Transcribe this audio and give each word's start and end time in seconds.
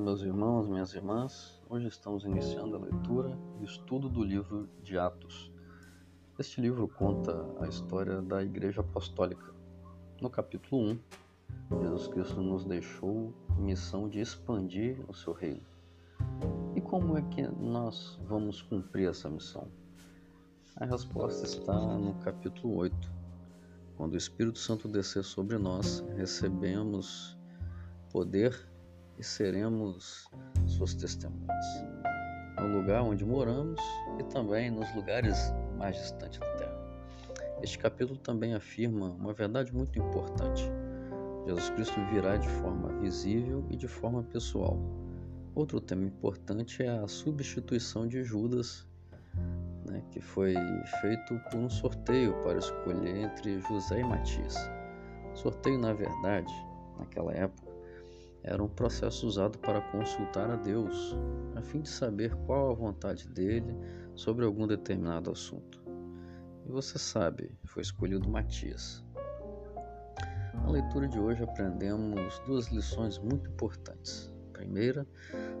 meus 0.00 0.22
irmãos, 0.22 0.66
minhas 0.66 0.94
irmãs. 0.94 1.60
Hoje 1.68 1.86
estamos 1.86 2.24
iniciando 2.24 2.74
a 2.74 2.78
leitura 2.78 3.38
e 3.60 3.64
estudo 3.64 4.08
do 4.08 4.24
livro 4.24 4.66
de 4.82 4.98
Atos. 4.98 5.52
Este 6.38 6.58
livro 6.58 6.88
conta 6.88 7.46
a 7.60 7.68
história 7.68 8.22
da 8.22 8.42
Igreja 8.42 8.80
Apostólica. 8.80 9.52
No 10.18 10.30
capítulo 10.30 10.98
1, 11.70 11.82
Jesus 11.82 12.08
Cristo 12.08 12.40
nos 12.40 12.64
deixou 12.64 13.34
missão 13.58 14.08
de 14.08 14.20
expandir 14.20 14.96
o 15.06 15.12
seu 15.12 15.34
reino. 15.34 15.66
E 16.74 16.80
como 16.80 17.18
é 17.18 17.22
que 17.22 17.42
nós 17.42 18.18
vamos 18.24 18.62
cumprir 18.62 19.10
essa 19.10 19.28
missão? 19.28 19.68
A 20.76 20.86
resposta 20.86 21.44
está 21.44 21.78
no 21.78 22.14
capítulo 22.14 22.76
8. 22.76 23.12
Quando 23.98 24.14
o 24.14 24.18
Espírito 24.18 24.58
Santo 24.58 24.88
descer 24.88 25.24
sobre 25.24 25.58
nós, 25.58 26.02
recebemos 26.16 27.36
poder 28.10 28.69
e 29.20 29.22
seremos 29.22 30.30
suas 30.66 30.94
testemunhas, 30.94 31.66
no 32.58 32.78
lugar 32.78 33.02
onde 33.02 33.22
moramos 33.22 33.78
e 34.18 34.22
também 34.24 34.70
nos 34.70 34.92
lugares 34.94 35.52
mais 35.76 35.94
distantes 35.94 36.38
da 36.38 36.46
terra. 36.54 36.80
Este 37.62 37.78
capítulo 37.78 38.18
também 38.18 38.54
afirma 38.54 39.10
uma 39.10 39.34
verdade 39.34 39.74
muito 39.74 39.98
importante. 39.98 40.64
Jesus 41.46 41.68
Cristo 41.68 42.00
virá 42.10 42.38
de 42.38 42.48
forma 42.48 42.98
visível 43.00 43.62
e 43.68 43.76
de 43.76 43.86
forma 43.86 44.22
pessoal. 44.22 44.78
Outro 45.54 45.82
tema 45.82 46.04
importante 46.04 46.82
é 46.82 46.88
a 46.88 47.06
substituição 47.06 48.08
de 48.08 48.24
Judas, 48.24 48.88
né, 49.86 50.02
que 50.10 50.20
foi 50.22 50.54
feito 51.02 51.38
por 51.50 51.58
um 51.58 51.68
sorteio 51.68 52.32
para 52.42 52.58
escolher 52.58 53.16
entre 53.16 53.60
José 53.60 54.00
e 54.00 54.04
Matias. 54.04 54.56
Sorteio, 55.34 55.78
na 55.78 55.92
verdade, 55.92 56.52
naquela 56.98 57.34
época, 57.34 57.69
era 58.42 58.62
um 58.62 58.68
processo 58.68 59.26
usado 59.26 59.58
para 59.58 59.80
consultar 59.80 60.50
a 60.50 60.56
Deus, 60.56 61.16
a 61.54 61.62
fim 61.62 61.82
de 61.82 61.88
saber 61.90 62.34
qual 62.46 62.70
a 62.70 62.74
vontade 62.74 63.28
dele 63.28 63.76
sobre 64.14 64.44
algum 64.44 64.66
determinado 64.66 65.30
assunto. 65.30 65.82
E 66.66 66.70
você 66.70 66.98
sabe, 66.98 67.54
foi 67.64 67.82
escolhido 67.82 68.28
Matias. 68.28 69.04
Na 70.54 70.70
leitura 70.70 71.06
de 71.06 71.18
hoje 71.18 71.42
aprendemos 71.42 72.38
duas 72.40 72.68
lições 72.68 73.18
muito 73.18 73.50
importantes. 73.50 74.32
primeira, 74.52 75.06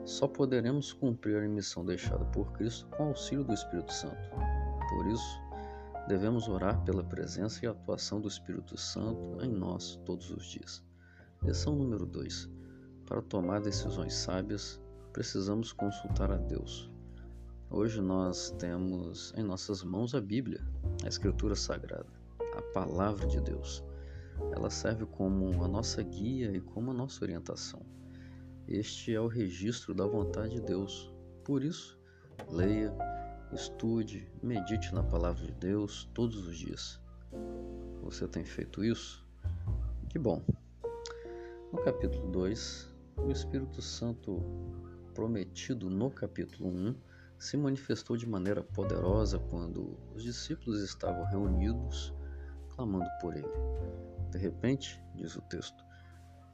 só 0.04 0.28
poderemos 0.28 0.92
cumprir 0.92 1.42
a 1.42 1.48
missão 1.48 1.84
deixada 1.84 2.24
por 2.26 2.52
Cristo 2.52 2.86
com 2.96 3.04
o 3.04 3.08
auxílio 3.08 3.44
do 3.44 3.54
Espírito 3.54 3.92
Santo. 3.92 4.30
Por 4.90 5.06
isso, 5.06 5.40
devemos 6.06 6.48
orar 6.48 6.82
pela 6.84 7.02
presença 7.02 7.64
e 7.64 7.68
atuação 7.68 8.20
do 8.20 8.28
Espírito 8.28 8.76
Santo 8.76 9.42
em 9.42 9.50
nós 9.50 9.96
todos 10.04 10.30
os 10.30 10.44
dias. 10.44 10.84
Lição 11.42 11.74
número 11.74 12.04
2 12.04 12.60
para 13.10 13.20
tomar 13.22 13.60
decisões 13.60 14.14
sábias, 14.14 14.80
precisamos 15.12 15.72
consultar 15.72 16.30
a 16.30 16.36
Deus. 16.36 16.88
Hoje 17.68 18.00
nós 18.00 18.52
temos 18.52 19.34
em 19.36 19.42
nossas 19.42 19.82
mãos 19.82 20.14
a 20.14 20.20
Bíblia, 20.20 20.64
a 21.04 21.08
Escritura 21.08 21.56
Sagrada, 21.56 22.06
a 22.56 22.62
Palavra 22.72 23.26
de 23.26 23.40
Deus. 23.40 23.82
Ela 24.52 24.70
serve 24.70 25.06
como 25.06 25.64
a 25.64 25.66
nossa 25.66 26.00
guia 26.04 26.52
e 26.52 26.60
como 26.60 26.92
a 26.92 26.94
nossa 26.94 27.24
orientação. 27.24 27.82
Este 28.68 29.12
é 29.12 29.20
o 29.20 29.26
registro 29.26 29.92
da 29.92 30.06
vontade 30.06 30.54
de 30.54 30.60
Deus. 30.60 31.12
Por 31.44 31.64
isso, 31.64 31.98
leia, 32.48 32.94
estude, 33.52 34.30
medite 34.40 34.94
na 34.94 35.02
Palavra 35.02 35.44
de 35.44 35.52
Deus 35.54 36.08
todos 36.14 36.46
os 36.46 36.56
dias. 36.56 37.00
Você 38.04 38.28
tem 38.28 38.44
feito 38.44 38.84
isso? 38.84 39.26
Que 40.08 40.18
bom! 40.18 40.40
No 41.72 41.78
capítulo 41.82 42.28
2, 42.30 42.89
o 43.24 43.30
Espírito 43.30 43.82
Santo 43.82 44.42
prometido 45.14 45.90
no 45.90 46.10
capítulo 46.10 46.70
1 46.70 46.94
se 47.38 47.56
manifestou 47.56 48.16
de 48.16 48.26
maneira 48.26 48.62
poderosa 48.62 49.38
quando 49.38 49.98
os 50.14 50.22
discípulos 50.22 50.82
estavam 50.82 51.24
reunidos 51.24 52.14
clamando 52.74 53.08
por 53.20 53.36
ele. 53.36 53.48
De 54.30 54.38
repente, 54.38 55.02
diz 55.14 55.36
o 55.36 55.42
texto, 55.42 55.84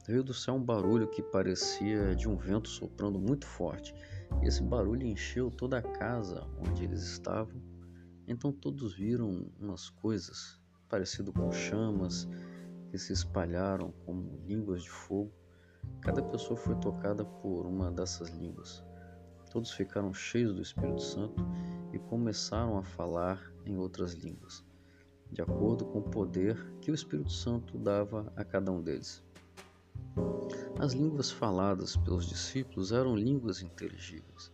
veio 0.05 0.23
do 0.23 0.33
céu 0.33 0.55
um 0.55 0.63
barulho 0.63 1.09
que 1.09 1.21
parecia 1.21 2.15
de 2.15 2.27
um 2.27 2.35
vento 2.35 2.69
soprando 2.69 3.19
muito 3.19 3.45
forte, 3.45 3.93
e 4.41 4.47
esse 4.47 4.61
barulho 4.61 5.05
encheu 5.05 5.49
toda 5.49 5.77
a 5.77 5.81
casa 5.81 6.47
onde 6.59 6.83
eles 6.83 7.03
estavam. 7.03 7.61
Então 8.27 8.51
todos 8.51 8.93
viram 8.95 9.49
umas 9.59 9.89
coisas 9.89 10.59
parecido 10.89 11.31
com 11.31 11.51
chamas 11.51 12.27
que 12.89 12.97
se 12.97 13.13
espalharam 13.13 13.91
como 14.05 14.41
línguas 14.45 14.83
de 14.83 14.89
fogo 14.89 15.31
Cada 16.01 16.21
pessoa 16.21 16.55
foi 16.55 16.75
tocada 16.75 17.25
por 17.25 17.65
uma 17.65 17.91
dessas 17.91 18.29
línguas. 18.29 18.83
Todos 19.51 19.71
ficaram 19.71 20.13
cheios 20.13 20.53
do 20.53 20.61
Espírito 20.61 21.01
Santo 21.01 21.45
e 21.91 21.99
começaram 21.99 22.77
a 22.77 22.83
falar 22.83 23.41
em 23.65 23.77
outras 23.77 24.13
línguas, 24.13 24.63
de 25.31 25.41
acordo 25.41 25.85
com 25.85 25.99
o 25.99 26.09
poder 26.09 26.55
que 26.79 26.91
o 26.91 26.95
Espírito 26.95 27.31
Santo 27.31 27.77
dava 27.77 28.31
a 28.35 28.43
cada 28.43 28.71
um 28.71 28.81
deles. 28.81 29.23
As 30.79 30.93
línguas 30.93 31.31
faladas 31.31 31.97
pelos 31.97 32.27
discípulos 32.27 32.91
eram 32.91 33.15
línguas 33.15 33.61
inteligíveis. 33.61 34.51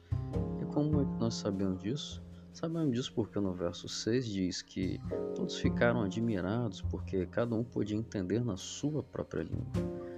E 0.62 0.66
como 0.66 1.02
é 1.02 1.06
que 1.06 1.20
nós 1.20 1.36
sabemos 1.36 1.82
disso? 1.82 2.24
Sabemos 2.54 2.96
disso 2.96 3.14
porque 3.14 3.40
no 3.40 3.54
verso 3.54 3.90
6 3.90 4.26
diz 4.26 4.62
que 4.62 5.00
todos 5.36 5.58
ficaram 5.58 6.02
admirados 6.02 6.82
porque 6.82 7.26
cada 7.26 7.56
um 7.56 7.64
podia 7.64 7.98
entender 7.98 8.44
na 8.44 8.58
sua 8.58 9.04
própria 9.04 9.44
língua 9.44 10.13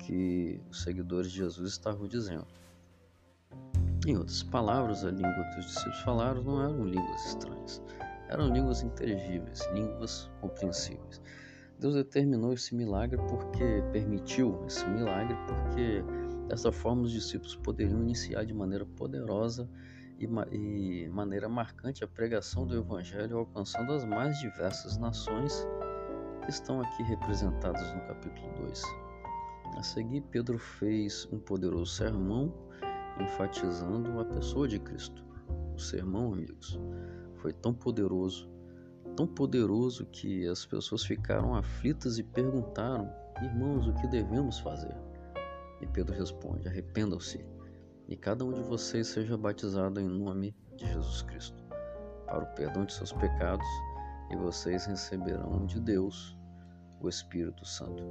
que 0.00 0.60
os 0.70 0.82
seguidores 0.82 1.30
de 1.30 1.38
Jesus 1.38 1.72
estavam 1.72 2.06
dizendo. 2.06 2.46
Em 4.06 4.16
outras 4.16 4.42
palavras, 4.42 5.04
a 5.04 5.10
língua 5.10 5.44
que 5.52 5.60
os 5.60 5.66
discípulos 5.66 6.00
falaram 6.00 6.42
não 6.42 6.62
eram 6.62 6.84
línguas 6.84 7.26
estranhas, 7.26 7.82
eram 8.28 8.48
línguas 8.48 8.82
inteligíveis, 8.82 9.60
línguas 9.72 10.30
compreensíveis. 10.40 11.20
Deus 11.78 11.94
determinou 11.94 12.52
esse 12.52 12.74
milagre 12.74 13.18
porque 13.28 13.82
permitiu 13.92 14.64
esse 14.66 14.86
milagre 14.88 15.36
porque 15.46 16.02
dessa 16.48 16.72
forma 16.72 17.02
os 17.02 17.12
discípulos 17.12 17.56
poderiam 17.56 18.00
iniciar 18.00 18.44
de 18.44 18.52
maneira 18.52 18.84
poderosa 18.84 19.68
e, 20.18 20.26
e 20.54 21.08
maneira 21.08 21.48
marcante 21.48 22.04
a 22.04 22.08
pregação 22.08 22.66
do 22.66 22.76
evangelho 22.76 23.38
alcançando 23.38 23.92
as 23.92 24.04
mais 24.04 24.38
diversas 24.40 24.98
nações 24.98 25.66
que 26.44 26.50
estão 26.50 26.80
aqui 26.80 27.02
representadas 27.02 27.94
no 27.94 28.00
capítulo 28.02 28.52
2. 28.66 29.09
A 29.76 29.82
seguir, 29.82 30.22
Pedro 30.30 30.58
fez 30.58 31.28
um 31.32 31.38
poderoso 31.38 31.92
sermão 31.92 32.52
enfatizando 33.20 34.20
a 34.20 34.24
pessoa 34.24 34.68
de 34.68 34.78
Cristo. 34.78 35.24
O 35.74 35.78
sermão, 35.78 36.32
amigos, 36.32 36.78
foi 37.36 37.52
tão 37.52 37.72
poderoso, 37.72 38.50
tão 39.16 39.26
poderoso 39.26 40.06
que 40.06 40.46
as 40.46 40.66
pessoas 40.66 41.04
ficaram 41.04 41.54
aflitas 41.54 42.18
e 42.18 42.22
perguntaram: 42.22 43.10
Irmãos, 43.42 43.86
o 43.86 43.94
que 43.94 44.06
devemos 44.08 44.58
fazer? 44.58 44.94
E 45.80 45.86
Pedro 45.86 46.14
responde: 46.14 46.68
Arrependam-se 46.68 47.44
e 48.08 48.16
cada 48.16 48.44
um 48.44 48.52
de 48.52 48.62
vocês 48.62 49.06
seja 49.06 49.36
batizado 49.36 50.00
em 50.00 50.08
nome 50.08 50.54
de 50.76 50.86
Jesus 50.86 51.22
Cristo 51.22 51.62
para 52.26 52.44
o 52.44 52.54
perdão 52.54 52.84
de 52.84 52.92
seus 52.92 53.12
pecados 53.12 53.66
e 54.30 54.36
vocês 54.36 54.86
receberão 54.86 55.64
de 55.64 55.80
Deus 55.80 56.36
o 57.00 57.08
Espírito 57.08 57.64
Santo. 57.64 58.02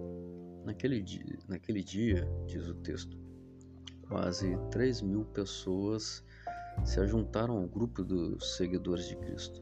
Naquele 0.65 1.01
dia, 1.01 1.37
naquele 1.47 1.83
dia, 1.83 2.27
diz 2.47 2.67
o 2.67 2.73
texto, 2.75 3.17
quase 4.07 4.57
3 4.71 5.01
mil 5.01 5.25
pessoas 5.25 6.23
se 6.83 6.99
ajuntaram 6.99 7.57
ao 7.57 7.67
grupo 7.67 8.03
dos 8.03 8.57
seguidores 8.57 9.07
de 9.07 9.15
Cristo. 9.15 9.61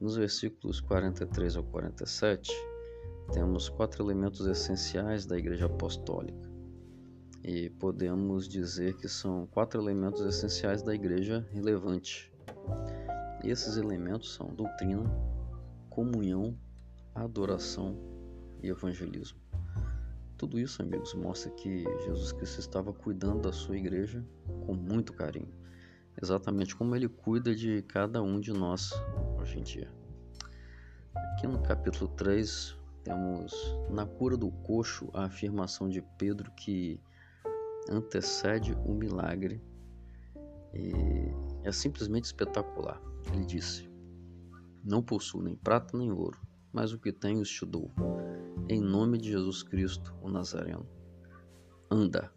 Nos 0.00 0.16
versículos 0.16 0.80
43 0.80 1.56
ao 1.56 1.64
47, 1.64 2.52
temos 3.32 3.68
quatro 3.68 4.04
elementos 4.04 4.46
essenciais 4.46 5.26
da 5.26 5.36
Igreja 5.36 5.66
Apostólica. 5.66 6.48
E 7.42 7.70
podemos 7.70 8.48
dizer 8.48 8.96
que 8.96 9.08
são 9.08 9.46
quatro 9.46 9.80
elementos 9.80 10.20
essenciais 10.24 10.82
da 10.82 10.94
Igreja 10.94 11.46
relevante. 11.52 12.32
E 13.42 13.50
esses 13.50 13.76
elementos 13.76 14.34
são 14.34 14.54
doutrina, 14.54 15.10
comunhão, 15.88 16.56
adoração 17.14 18.09
e 18.62 18.68
evangelismo. 18.68 19.38
Tudo 20.36 20.58
isso, 20.58 20.80
amigos, 20.80 21.12
mostra 21.14 21.50
que 21.50 21.84
Jesus 22.04 22.32
Cristo 22.32 22.60
estava 22.60 22.92
cuidando 22.92 23.42
da 23.42 23.52
sua 23.52 23.76
igreja 23.76 24.24
com 24.64 24.72
muito 24.72 25.12
carinho, 25.12 25.52
exatamente 26.20 26.74
como 26.74 26.96
ele 26.96 27.08
cuida 27.08 27.54
de 27.54 27.82
cada 27.82 28.22
um 28.22 28.40
de 28.40 28.52
nós 28.52 28.90
hoje 29.38 29.58
em 29.58 29.62
dia. 29.62 29.92
Aqui 31.14 31.46
no 31.46 31.60
capítulo 31.60 32.08
3, 32.16 32.74
temos 33.04 33.52
na 33.90 34.06
cura 34.06 34.36
do 34.36 34.50
coxo 34.50 35.10
a 35.12 35.24
afirmação 35.24 35.88
de 35.88 36.02
Pedro 36.16 36.50
que 36.52 37.00
antecede 37.90 38.72
o 38.84 38.94
milagre 38.94 39.62
e 40.72 40.92
é 41.64 41.72
simplesmente 41.72 42.24
espetacular. 42.24 43.00
Ele 43.32 43.44
disse: 43.44 43.90
Não 44.84 45.02
possuo 45.02 45.42
nem 45.42 45.56
prata 45.56 45.96
nem 45.96 46.10
ouro, 46.12 46.40
mas 46.72 46.92
o 46.92 46.98
que 46.98 47.12
tenho 47.12 47.42
te 47.42 47.66
dou 47.66 47.90
em 48.70 48.80
nome 48.80 49.18
de 49.18 49.30
Jesus 49.30 49.64
Cristo, 49.64 50.14
o 50.22 50.28
Nazareno. 50.28 50.86
Anda. 51.90 52.32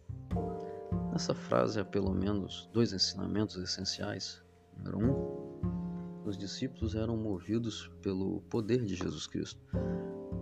Nessa 1.12 1.32
frase 1.32 1.78
há 1.78 1.84
pelo 1.84 2.12
menos 2.12 2.68
dois 2.72 2.92
ensinamentos 2.92 3.54
essenciais. 3.56 4.42
Número 4.76 4.98
um, 4.98 6.28
os 6.28 6.36
discípulos 6.36 6.96
eram 6.96 7.16
movidos 7.16 7.88
pelo 8.02 8.40
poder 8.50 8.84
de 8.84 8.96
Jesus 8.96 9.28
Cristo. 9.28 9.60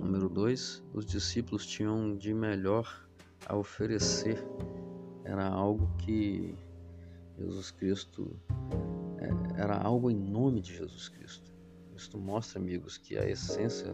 Número 0.01 0.31
dois, 0.31 0.83
os 0.95 1.05
discípulos 1.05 1.67
tinham 1.67 2.17
de 2.17 2.33
melhor 2.33 3.07
a 3.45 3.55
oferecer. 3.55 4.43
Era 5.27 5.47
algo 5.47 5.95
que 5.99 6.57
Jesus 7.39 7.71
Cristo 7.71 8.35
é, 9.19 9.61
era 9.61 9.77
algo 9.77 10.11
em 10.11 10.17
nome 10.17 10.63
de 10.63 10.75
Jesus 10.75 11.11
Cristo. 11.11 11.53
Isto 11.95 12.19
mostra, 12.19 12.59
amigos, 12.59 12.97
que 12.97 13.19
a 13.19 13.29
essência 13.29 13.93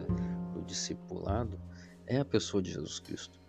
do 0.53 0.61
discipulado 0.61 1.59
é 2.09 2.17
a 2.17 2.25
pessoa 2.25 2.61
de 2.61 2.71
Jesus 2.71 2.99
Cristo. 2.99 3.39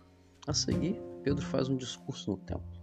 A 0.47 0.53
seguir, 0.53 1.01
Pedro 1.23 1.43
faz 1.43 1.67
um 1.67 1.75
discurso 1.75 2.29
no 2.31 2.37
templo. 2.37 2.79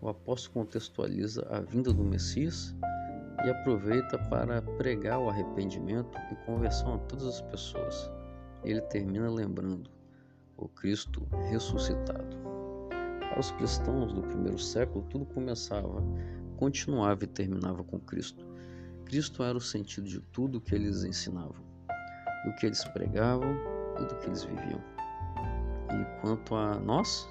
O 0.00 0.08
apóstolo 0.08 0.64
contextualiza 0.64 1.46
a 1.48 1.60
vinda 1.60 1.92
do 1.92 2.02
Messias 2.02 2.74
e 3.44 3.48
aproveita 3.48 4.18
para 4.28 4.60
pregar 4.60 5.20
o 5.20 5.30
arrependimento 5.30 6.18
e 6.32 6.34
conversão 6.44 6.94
a 6.94 6.98
todas 6.98 7.26
as 7.26 7.40
pessoas. 7.40 8.10
Ele 8.64 8.80
termina 8.80 9.30
lembrando 9.30 9.88
o 10.56 10.68
Cristo 10.68 11.26
ressuscitado. 11.50 12.36
Para 13.20 13.40
os 13.40 13.52
cristãos 13.52 14.12
do 14.12 14.22
primeiro 14.22 14.58
século, 14.58 15.06
tudo 15.08 15.24
começava, 15.26 16.02
continuava 16.56 17.22
e 17.22 17.28
terminava 17.28 17.84
com 17.84 18.00
Cristo. 18.00 18.44
Cristo 19.04 19.44
era 19.44 19.56
o 19.56 19.60
sentido 19.60 20.08
de 20.08 20.20
tudo 20.32 20.58
o 20.58 20.60
que 20.60 20.74
eles 20.74 21.04
ensinavam, 21.04 21.64
do 22.44 22.52
que 22.56 22.66
eles 22.66 22.82
pregavam 22.86 23.54
e 24.00 24.04
do 24.04 24.16
que 24.16 24.26
eles 24.26 24.42
viviam. 24.42 24.95
E 25.96 26.20
quanto 26.20 26.54
a 26.54 26.78
nós, 26.78 27.26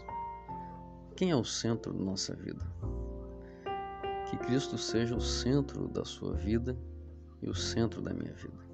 quem 1.15 1.29
é 1.29 1.35
o 1.35 1.45
centro 1.45 1.93
da 1.93 2.03
nossa 2.03 2.35
vida? 2.35 2.65
Que 4.29 4.37
Cristo 4.37 4.77
seja 4.77 5.15
o 5.15 5.21
centro 5.21 5.87
da 5.87 6.03
sua 6.03 6.33
vida 6.33 6.75
e 7.43 7.49
o 7.49 7.53
centro 7.53 8.01
da 8.01 8.11
minha 8.11 8.33
vida. 8.33 8.65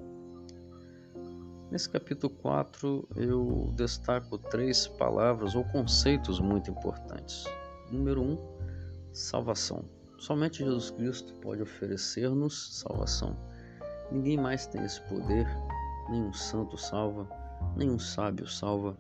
Nesse 1.70 1.90
capítulo 1.90 2.34
4, 2.42 3.08
eu 3.16 3.72
destaco 3.76 4.38
três 4.38 4.88
palavras 4.88 5.56
ou 5.56 5.64
conceitos 5.66 6.40
muito 6.40 6.72
importantes. 6.72 7.46
Número 7.92 8.22
1, 8.22 8.32
um, 8.32 8.38
salvação. 9.14 9.84
Somente 10.18 10.64
Jesus 10.64 10.92
Cristo 10.92 11.34
pode 11.36 11.62
oferecer-nos 11.62 12.80
salvação. 12.80 13.36
Ninguém 14.12 14.38
mais 14.38 14.68
tem 14.68 14.84
esse 14.84 15.02
poder, 15.02 15.48
nenhum 16.10 16.34
santo 16.34 16.78
salva, 16.78 17.28
nenhum 17.76 17.98
sábio 17.98 18.48
salva, 18.48 18.98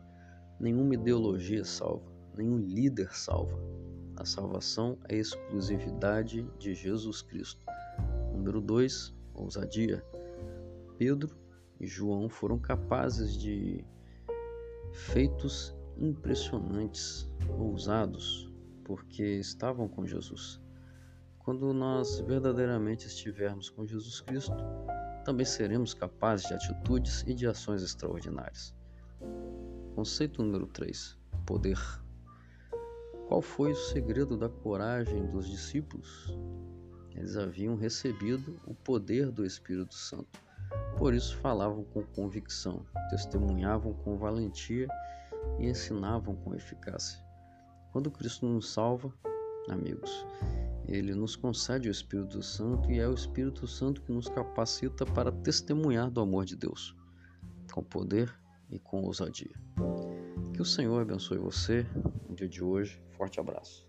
nenhuma 0.61 0.93
ideologia 0.93 1.65
salva, 1.65 2.05
nenhum 2.37 2.59
líder 2.59 3.11
salva. 3.15 3.57
A 4.15 4.23
salvação 4.23 4.95
é 5.09 5.15
exclusividade 5.15 6.47
de 6.59 6.75
Jesus 6.75 7.23
Cristo. 7.23 7.65
Número 8.31 8.61
2, 8.61 9.11
ousadia. 9.33 10.05
Pedro 10.99 11.35
e 11.79 11.87
João 11.87 12.29
foram 12.29 12.59
capazes 12.59 13.35
de 13.35 13.83
feitos 14.93 15.75
impressionantes, 15.97 17.27
ousados, 17.57 18.47
porque 18.83 19.23
estavam 19.23 19.87
com 19.87 20.05
Jesus. 20.05 20.61
Quando 21.39 21.73
nós 21.73 22.19
verdadeiramente 22.19 23.07
estivermos 23.07 23.67
com 23.71 23.83
Jesus 23.83 24.21
Cristo, 24.21 24.53
também 25.25 25.45
seremos 25.45 25.95
capazes 25.95 26.47
de 26.47 26.53
atitudes 26.53 27.23
e 27.25 27.33
de 27.33 27.47
ações 27.47 27.81
extraordinárias. 27.81 28.75
Conceito 30.01 30.41
número 30.41 30.65
3: 30.65 31.15
Poder. 31.45 31.77
Qual 33.27 33.39
foi 33.39 33.73
o 33.73 33.75
segredo 33.75 34.35
da 34.35 34.49
coragem 34.49 35.27
dos 35.27 35.47
discípulos? 35.47 36.35
Eles 37.15 37.37
haviam 37.37 37.75
recebido 37.75 38.59
o 38.65 38.73
poder 38.73 39.29
do 39.29 39.45
Espírito 39.45 39.93
Santo. 39.93 40.41
Por 40.97 41.13
isso 41.13 41.37
falavam 41.37 41.83
com 41.83 42.01
convicção, 42.01 42.83
testemunhavam 43.11 43.93
com 43.93 44.17
valentia 44.17 44.87
e 45.59 45.67
ensinavam 45.67 46.35
com 46.35 46.55
eficácia. 46.55 47.23
Quando 47.91 48.09
Cristo 48.09 48.47
nos 48.47 48.73
salva, 48.73 49.13
amigos, 49.69 50.25
ele 50.87 51.13
nos 51.13 51.35
concede 51.35 51.89
o 51.89 51.91
Espírito 51.91 52.41
Santo 52.41 52.89
e 52.89 52.97
é 52.97 53.07
o 53.07 53.13
Espírito 53.13 53.67
Santo 53.67 54.01
que 54.01 54.11
nos 54.11 54.27
capacita 54.27 55.05
para 55.05 55.31
testemunhar 55.31 56.09
do 56.09 56.21
amor 56.21 56.43
de 56.43 56.55
Deus, 56.55 56.95
com 57.71 57.83
poder 57.83 58.40
e 58.71 58.79
com 58.79 59.01
ousadia. 59.03 59.55
Que 60.53 60.61
o 60.61 60.65
Senhor 60.65 61.01
abençoe 61.01 61.37
você 61.37 61.85
no 62.27 62.35
dia 62.35 62.47
de 62.47 62.63
hoje. 62.63 63.01
Forte 63.11 63.39
abraço. 63.39 63.87